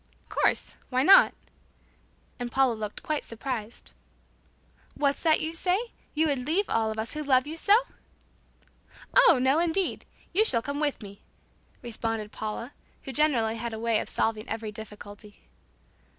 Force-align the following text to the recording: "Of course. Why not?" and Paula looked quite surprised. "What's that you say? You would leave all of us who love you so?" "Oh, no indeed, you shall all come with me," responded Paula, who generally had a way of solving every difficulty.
"Of 0.23 0.29
course. 0.29 0.77
Why 0.89 1.03
not?" 1.03 1.31
and 2.39 2.51
Paula 2.51 2.73
looked 2.73 3.03
quite 3.03 3.23
surprised. 3.23 3.91
"What's 4.95 5.21
that 5.21 5.41
you 5.41 5.53
say? 5.53 5.77
You 6.15 6.25
would 6.25 6.47
leave 6.47 6.67
all 6.67 6.89
of 6.89 6.97
us 6.97 7.13
who 7.13 7.21
love 7.21 7.45
you 7.45 7.55
so?" 7.55 7.77
"Oh, 9.13 9.37
no 9.39 9.59
indeed, 9.59 10.07
you 10.33 10.43
shall 10.43 10.57
all 10.57 10.61
come 10.63 10.79
with 10.79 11.03
me," 11.03 11.21
responded 11.83 12.31
Paula, 12.31 12.73
who 13.03 13.13
generally 13.13 13.57
had 13.57 13.73
a 13.73 13.79
way 13.79 13.99
of 13.99 14.09
solving 14.09 14.49
every 14.49 14.71
difficulty. 14.71 15.43